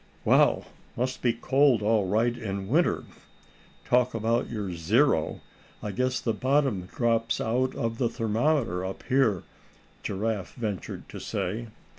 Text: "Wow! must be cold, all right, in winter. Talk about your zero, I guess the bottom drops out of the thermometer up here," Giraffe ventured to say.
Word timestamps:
"Wow! 0.25 0.65
must 0.97 1.21
be 1.21 1.31
cold, 1.31 1.83
all 1.83 2.07
right, 2.07 2.35
in 2.35 2.67
winter. 2.69 3.03
Talk 3.85 4.15
about 4.15 4.49
your 4.49 4.71
zero, 4.73 5.41
I 5.83 5.91
guess 5.91 6.19
the 6.19 6.33
bottom 6.33 6.87
drops 6.87 7.39
out 7.39 7.75
of 7.75 7.99
the 7.99 8.09
thermometer 8.09 8.83
up 8.83 9.03
here," 9.09 9.43
Giraffe 10.01 10.55
ventured 10.55 11.07
to 11.09 11.19
say. 11.19 11.67